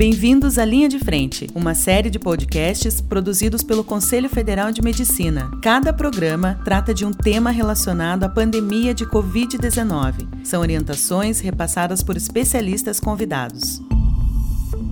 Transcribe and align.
Bem-vindos 0.00 0.56
à 0.56 0.64
Linha 0.64 0.88
de 0.88 0.98
Frente, 0.98 1.46
uma 1.54 1.74
série 1.74 2.08
de 2.08 2.18
podcasts 2.18 3.02
produzidos 3.02 3.62
pelo 3.62 3.84
Conselho 3.84 4.30
Federal 4.30 4.72
de 4.72 4.80
Medicina. 4.80 5.50
Cada 5.62 5.92
programa 5.92 6.58
trata 6.64 6.94
de 6.94 7.04
um 7.04 7.12
tema 7.12 7.50
relacionado 7.50 8.24
à 8.24 8.28
pandemia 8.30 8.94
de 8.94 9.04
Covid-19. 9.04 10.42
São 10.42 10.62
orientações 10.62 11.40
repassadas 11.40 12.02
por 12.02 12.16
especialistas 12.16 12.98
convidados. 12.98 13.82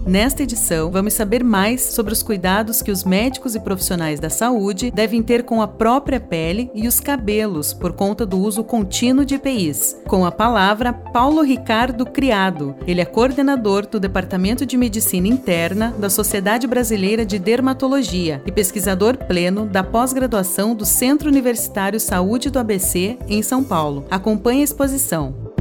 Nesta 0.08 0.42
edição, 0.42 0.90
vamos 0.90 1.12
saber 1.12 1.44
mais 1.44 1.82
sobre 1.82 2.14
os 2.14 2.22
cuidados 2.22 2.80
que 2.80 2.90
os 2.90 3.04
médicos 3.04 3.54
e 3.54 3.60
profissionais 3.60 4.18
da 4.18 4.30
saúde 4.30 4.90
devem 4.90 5.22
ter 5.22 5.42
com 5.42 5.60
a 5.60 5.68
própria 5.68 6.18
pele 6.18 6.70
e 6.74 6.88
os 6.88 6.98
cabelos 6.98 7.74
por 7.74 7.92
conta 7.92 8.24
do 8.24 8.38
uso 8.38 8.64
contínuo 8.64 9.22
de 9.22 9.34
EPIs. 9.34 10.00
Com 10.08 10.24
a 10.24 10.32
palavra, 10.32 10.94
Paulo 10.94 11.42
Ricardo 11.42 12.06
Criado. 12.06 12.74
Ele 12.86 13.02
é 13.02 13.04
coordenador 13.04 13.86
do 13.86 14.00
Departamento 14.00 14.64
de 14.64 14.78
Medicina 14.78 15.28
Interna 15.28 15.94
da 15.98 16.08
Sociedade 16.08 16.66
Brasileira 16.66 17.26
de 17.26 17.38
Dermatologia 17.38 18.42
e 18.46 18.50
pesquisador 18.50 19.14
pleno 19.14 19.66
da 19.66 19.84
pós-graduação 19.84 20.74
do 20.74 20.86
Centro 20.86 21.28
Universitário 21.28 22.00
Saúde 22.00 22.48
do 22.48 22.58
ABC, 22.58 23.18
em 23.28 23.42
São 23.42 23.62
Paulo. 23.62 24.06
Acompanhe 24.10 24.62
a 24.62 24.64
exposição. 24.64 25.52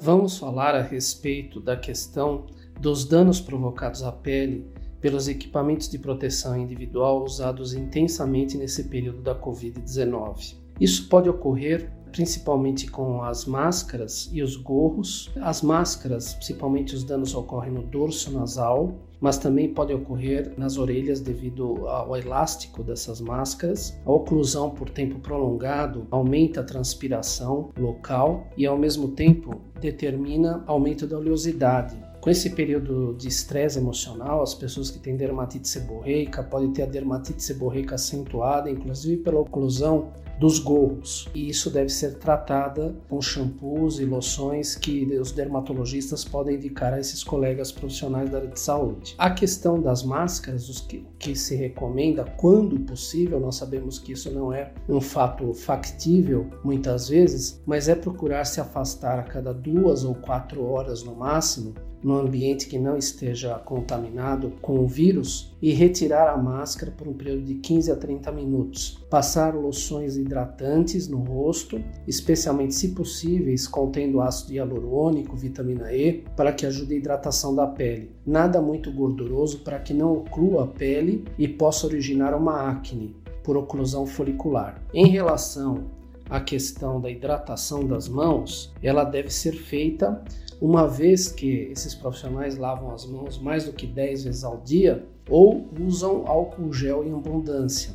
Vamos 0.00 0.38
falar 0.38 0.74
a 0.74 0.80
respeito 0.80 1.60
da 1.60 1.76
questão 1.76 2.46
dos 2.80 3.04
danos 3.04 3.40
provocados 3.40 4.02
à 4.02 4.12
pele 4.12 4.66
pelos 5.00 5.28
equipamentos 5.28 5.88
de 5.88 5.98
proteção 5.98 6.56
individual 6.56 7.24
usados 7.24 7.74
intensamente 7.74 8.56
nesse 8.56 8.84
período 8.84 9.20
da 9.20 9.34
Covid-19. 9.34 10.54
Isso 10.80 11.08
pode 11.08 11.28
ocorrer 11.28 11.90
principalmente 12.12 12.90
com 12.90 13.22
as 13.22 13.46
máscaras 13.46 14.28
e 14.32 14.42
os 14.42 14.54
gorros. 14.54 15.32
As 15.40 15.62
máscaras, 15.62 16.34
principalmente 16.34 16.94
os 16.94 17.02
danos 17.02 17.34
ocorrem 17.34 17.72
no 17.72 17.82
dorso 17.82 18.30
nasal, 18.30 18.94
mas 19.18 19.38
também 19.38 19.72
pode 19.72 19.94
ocorrer 19.94 20.52
nas 20.58 20.76
orelhas 20.76 21.20
devido 21.20 21.88
ao 21.88 22.16
elástico 22.16 22.82
dessas 22.82 23.20
máscaras. 23.20 23.98
A 24.04 24.12
oclusão 24.12 24.70
por 24.70 24.90
tempo 24.90 25.18
prolongado 25.20 26.06
aumenta 26.10 26.60
a 26.60 26.64
transpiração 26.64 27.70
local 27.78 28.46
e 28.56 28.66
ao 28.66 28.76
mesmo 28.76 29.08
tempo 29.08 29.60
determina 29.80 30.62
aumento 30.66 31.06
da 31.06 31.16
oleosidade, 31.16 31.96
com 32.22 32.30
esse 32.30 32.50
período 32.50 33.14
de 33.14 33.26
estresse 33.26 33.80
emocional, 33.80 34.44
as 34.44 34.54
pessoas 34.54 34.92
que 34.92 34.98
têm 35.00 35.16
dermatite 35.16 35.66
seborreica 35.66 36.40
podem 36.40 36.72
ter 36.72 36.82
a 36.82 36.86
dermatite 36.86 37.42
seborreica 37.42 37.96
acentuada, 37.96 38.70
inclusive 38.70 39.24
pela 39.24 39.40
oclusão 39.40 40.12
dos 40.38 40.58
gorros. 40.58 41.28
E 41.34 41.48
isso 41.48 41.70
deve 41.70 41.88
ser 41.88 42.18
tratada 42.18 42.94
com 43.08 43.20
shampoos 43.20 44.00
e 44.00 44.04
loções 44.04 44.74
que 44.74 45.04
os 45.18 45.32
dermatologistas 45.32 46.24
podem 46.24 46.56
indicar 46.56 46.94
a 46.94 47.00
esses 47.00 47.22
colegas 47.22 47.70
profissionais 47.70 48.30
da 48.30 48.38
área 48.38 48.50
de 48.50 48.60
saúde. 48.60 49.14
A 49.18 49.30
questão 49.30 49.80
das 49.80 50.02
máscaras, 50.02 50.68
o 50.68 50.86
que, 50.86 51.06
que 51.18 51.36
se 51.36 51.54
recomenda 51.54 52.24
quando 52.36 52.78
possível, 52.80 53.38
nós 53.38 53.56
sabemos 53.56 53.98
que 53.98 54.12
isso 54.12 54.30
não 54.30 54.52
é 54.52 54.72
um 54.88 55.00
fato 55.00 55.52
factível 55.54 56.46
muitas 56.64 57.08
vezes, 57.08 57.62
mas 57.66 57.88
é 57.88 57.94
procurar 57.94 58.44
se 58.44 58.60
afastar 58.60 59.18
a 59.18 59.22
cada 59.22 59.52
duas 59.52 60.04
ou 60.04 60.14
quatro 60.14 60.64
horas 60.64 61.02
no 61.02 61.14
máximo 61.14 61.74
no 62.02 62.18
ambiente 62.18 62.66
que 62.66 62.78
não 62.78 62.96
esteja 62.96 63.54
contaminado 63.60 64.52
com 64.60 64.80
o 64.80 64.88
vírus 64.88 65.51
e 65.62 65.72
retirar 65.72 66.28
a 66.28 66.36
máscara 66.36 66.90
por 66.90 67.06
um 67.06 67.12
período 67.12 67.44
de 67.44 67.54
15 67.54 67.92
a 67.92 67.96
30 67.96 68.32
minutos. 68.32 68.98
Passar 69.08 69.54
loções 69.54 70.16
hidratantes 70.16 71.06
no 71.06 71.18
rosto, 71.18 71.80
especialmente 72.06 72.74
se 72.74 72.88
possíveis 72.88 73.68
contendo 73.68 74.20
ácido 74.20 74.54
hialurônico, 74.54 75.36
vitamina 75.36 75.92
E, 75.92 76.24
para 76.36 76.52
que 76.52 76.66
ajude 76.66 76.94
a 76.94 76.96
hidratação 76.96 77.54
da 77.54 77.66
pele. 77.66 78.10
Nada 78.26 78.60
muito 78.60 78.92
gorduroso 78.92 79.60
para 79.60 79.78
que 79.78 79.94
não 79.94 80.12
oclua 80.14 80.64
a 80.64 80.66
pele 80.66 81.24
e 81.38 81.46
possa 81.46 81.86
originar 81.86 82.34
uma 82.34 82.68
acne 82.68 83.14
por 83.44 83.56
oclusão 83.56 84.06
folicular. 84.06 84.82
Em 84.92 85.06
relação 85.06 85.84
à 86.32 86.40
questão 86.40 86.98
da 86.98 87.10
hidratação 87.10 87.86
das 87.86 88.08
mãos, 88.08 88.72
ela 88.82 89.04
deve 89.04 89.28
ser 89.28 89.52
feita 89.52 90.24
uma 90.62 90.88
vez 90.88 91.30
que 91.30 91.68
esses 91.70 91.94
profissionais 91.94 92.56
lavam 92.56 92.94
as 92.94 93.04
mãos 93.04 93.38
mais 93.38 93.66
do 93.66 93.72
que 93.74 93.86
10 93.86 94.24
vezes 94.24 94.42
ao 94.42 94.56
dia 94.62 95.06
ou 95.28 95.68
usam 95.78 96.26
álcool 96.26 96.72
gel 96.72 97.04
em 97.04 97.12
abundância. 97.12 97.92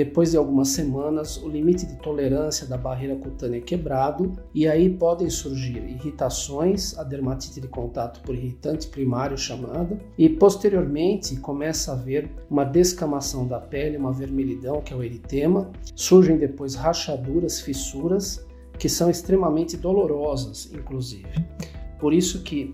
Depois 0.00 0.30
de 0.30 0.38
algumas 0.38 0.68
semanas, 0.68 1.36
o 1.36 1.46
limite 1.46 1.84
de 1.84 1.96
tolerância 1.96 2.66
da 2.66 2.78
barreira 2.78 3.16
cutânea 3.16 3.58
é 3.58 3.60
quebrado 3.60 4.32
e 4.54 4.66
aí 4.66 4.88
podem 4.88 5.28
surgir 5.28 5.76
irritações, 5.76 6.96
a 6.96 7.04
dermatite 7.04 7.60
de 7.60 7.68
contato 7.68 8.22
por 8.22 8.34
irritante 8.34 8.88
primário 8.88 9.36
chamada, 9.36 10.00
e 10.16 10.26
posteriormente 10.26 11.36
começa 11.36 11.90
a 11.90 11.94
haver 11.96 12.30
uma 12.48 12.64
descamação 12.64 13.46
da 13.46 13.60
pele, 13.60 13.98
uma 13.98 14.10
vermelhidão, 14.10 14.80
que 14.80 14.94
é 14.94 14.96
o 14.96 15.04
eritema. 15.04 15.70
Surgem 15.94 16.38
depois 16.38 16.74
rachaduras, 16.74 17.60
fissuras, 17.60 18.42
que 18.78 18.88
são 18.88 19.10
extremamente 19.10 19.76
dolorosas, 19.76 20.72
inclusive. 20.72 21.28
Por 21.98 22.14
isso 22.14 22.42
que, 22.42 22.72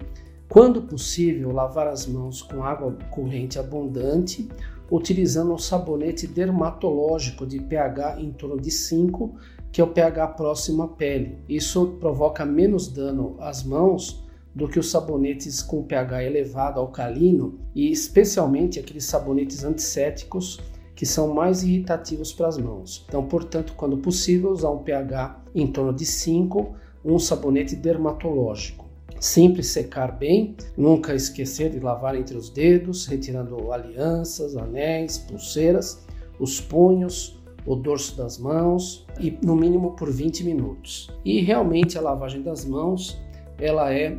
quando 0.48 0.80
possível, 0.80 1.50
lavar 1.50 1.88
as 1.88 2.06
mãos 2.06 2.40
com 2.40 2.62
água 2.62 2.96
corrente 3.10 3.58
abundante, 3.58 4.48
utilizando 4.90 5.52
um 5.52 5.58
sabonete 5.58 6.26
dermatológico 6.26 7.46
de 7.46 7.60
pH 7.60 8.20
em 8.20 8.30
torno 8.30 8.60
de 8.60 8.70
5, 8.70 9.34
que 9.72 9.80
é 9.80 9.84
o 9.84 9.88
pH 9.88 10.28
próximo 10.28 10.82
à 10.82 10.88
pele. 10.88 11.38
Isso 11.48 11.96
provoca 12.00 12.44
menos 12.44 12.88
dano 12.88 13.36
às 13.40 13.62
mãos 13.62 14.24
do 14.54 14.66
que 14.66 14.78
os 14.78 14.90
sabonetes 14.90 15.60
com 15.60 15.82
pH 15.82 16.24
elevado 16.24 16.80
alcalino 16.80 17.58
e 17.74 17.90
especialmente 17.90 18.78
aqueles 18.78 19.04
sabonetes 19.04 19.64
antissépticos 19.64 20.60
que 20.94 21.04
são 21.04 21.34
mais 21.34 21.62
irritativos 21.62 22.32
para 22.32 22.48
as 22.48 22.56
mãos. 22.56 23.04
Então, 23.06 23.22
portanto, 23.26 23.74
quando 23.76 23.98
possível, 23.98 24.50
usar 24.50 24.70
um 24.70 24.78
pH 24.78 25.42
em 25.54 25.66
torno 25.66 25.92
de 25.92 26.06
5, 26.06 26.74
um 27.04 27.18
sabonete 27.18 27.76
dermatológico. 27.76 28.85
Sempre 29.18 29.62
secar 29.62 30.12
bem, 30.12 30.54
nunca 30.76 31.14
esquecer 31.14 31.70
de 31.70 31.80
lavar 31.80 32.14
entre 32.14 32.36
os 32.36 32.50
dedos, 32.50 33.06
retirando 33.06 33.72
alianças, 33.72 34.56
anéis, 34.56 35.18
pulseiras, 35.18 36.06
os 36.38 36.60
punhos, 36.60 37.40
o 37.64 37.74
dorso 37.74 38.16
das 38.16 38.38
mãos 38.38 39.06
e 39.18 39.36
no 39.42 39.56
mínimo 39.56 39.96
por 39.96 40.10
20 40.10 40.44
minutos. 40.44 41.10
E 41.24 41.40
realmente 41.40 41.96
a 41.96 42.00
lavagem 42.00 42.42
das 42.42 42.64
mãos, 42.64 43.18
ela 43.58 43.92
é 43.92 44.16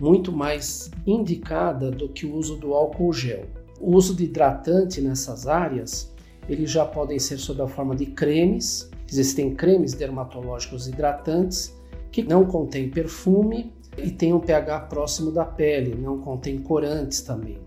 muito 0.00 0.32
mais 0.32 0.90
indicada 1.06 1.90
do 1.90 2.08
que 2.08 2.26
o 2.26 2.34
uso 2.34 2.56
do 2.56 2.74
álcool 2.74 3.12
gel. 3.12 3.46
O 3.80 3.94
uso 3.94 4.14
de 4.14 4.24
hidratante 4.24 5.00
nessas 5.00 5.46
áreas, 5.46 6.12
eles 6.48 6.70
já 6.70 6.84
podem 6.84 7.18
ser 7.18 7.38
sob 7.38 7.62
a 7.62 7.68
forma 7.68 7.94
de 7.94 8.06
cremes. 8.06 8.90
Existem 9.08 9.54
cremes 9.54 9.94
dermatológicos 9.94 10.88
hidratantes 10.88 11.74
que 12.10 12.22
não 12.22 12.44
contêm 12.44 12.90
perfume 12.90 13.72
e 14.04 14.10
tem 14.10 14.32
um 14.32 14.40
pH 14.40 14.80
próximo 14.80 15.30
da 15.30 15.44
pele, 15.44 15.94
não 15.94 16.18
contém 16.18 16.58
corantes 16.58 17.20
também. 17.20 17.58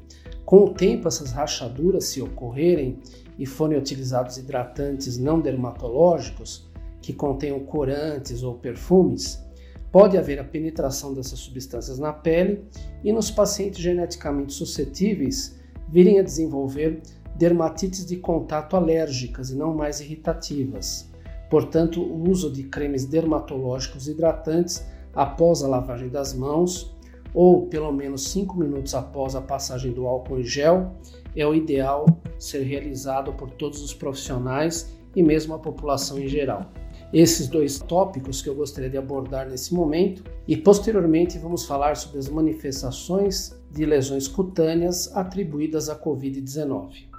Com 0.46 0.66
o 0.66 0.74
tempo, 0.74 1.08
essas 1.08 1.32
rachaduras, 1.32 2.06
se 2.06 2.22
ocorrerem 2.22 3.00
e 3.40 3.46
forem 3.46 3.78
utilizados 3.78 4.38
hidratantes 4.38 5.18
não 5.18 5.40
dermatológicos, 5.40 6.70
que 7.02 7.14
contenham 7.14 7.60
corantes 7.62 8.44
ou 8.44 8.56
perfumes, 8.56 9.44
pode 9.92 10.18
haver 10.18 10.40
a 10.40 10.44
penetração 10.44 11.14
dessas 11.14 11.40
substâncias 11.40 12.00
na 12.00 12.12
pele 12.12 12.66
e 13.04 13.12
nos 13.12 13.30
pacientes 13.30 13.80
geneticamente 13.80 14.54
suscetíveis 14.54 15.60
virem 15.90 16.20
a 16.20 16.24
desenvolver 16.24 17.02
dermatites 17.36 18.06
de 18.06 18.18
contato 18.18 18.76
alérgicas 18.76 19.50
e 19.50 19.56
não 19.56 19.74
mais 19.74 20.00
irritativas. 20.00 21.10
Portanto, 21.50 22.02
o 22.02 22.30
uso 22.30 22.52
de 22.52 22.64
cremes 22.64 23.06
dermatológicos 23.06 24.08
hidratantes 24.08 24.84
após 25.14 25.64
a 25.64 25.68
lavagem 25.68 26.10
das 26.10 26.34
mãos 26.34 26.94
ou 27.34 27.68
pelo 27.68 27.92
menos 27.92 28.28
5 28.30 28.58
minutos 28.58 28.94
após 28.94 29.36
a 29.36 29.42
passagem 29.42 29.92
do 29.92 30.08
álcool 30.08 30.40
em 30.40 30.44
gel 30.44 30.92
é 31.36 31.46
o 31.46 31.56
ideal 31.56 32.06
ser 32.38 32.64
realizado 32.64 33.34
por 33.34 33.50
todos 33.52 33.82
os 33.82 33.94
profissionais 33.94 34.94
e 35.16 35.24
mesmo 35.24 35.54
a 35.54 35.60
população 35.60 36.20
em 36.20 36.28
geral. 36.28 36.72
Esses 37.12 37.48
dois 37.48 37.80
tópicos 37.80 38.42
que 38.42 38.50
eu 38.50 38.56
gostaria 38.56 38.90
de 38.90 38.98
abordar 38.98 39.48
nesse 39.48 39.74
momento 39.74 40.24
e 40.48 40.58
posteriormente 40.58 41.38
vamos 41.38 41.66
falar 41.66 41.96
sobre 41.96 42.20
as 42.20 42.28
manifestações 42.28 43.56
de 43.72 43.86
lesões 43.86 44.28
cutâneas 44.28 45.16
atribuídas 45.16 45.90
à 45.90 45.96
Covid-19. 45.96 47.13